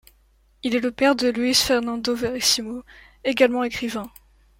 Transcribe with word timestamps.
Il 0.63 0.75
est 0.75 0.79
le 0.79 0.89
père 0.89 1.15
de 1.15 1.27
Luis 1.27 1.53
Fernando 1.53 2.15
Veríssimo, 2.15 2.81
également 3.23 3.63
écrivain. 3.63 4.09